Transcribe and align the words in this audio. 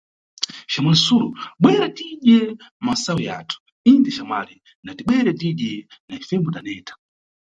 Xamwali 0.73 0.99
Sulo, 1.05 1.27
bwera 1.61 1.87
tidye 1.97 2.39
masayu 2.85 3.21
yathu, 3.27 3.55
inde, 3.91 4.09
xamwali, 4.17 4.55
natibwere 4.83 5.31
tidye, 5.39 5.75
na 6.07 6.13
ifembo 6.23 6.49
taneta. 6.55 6.93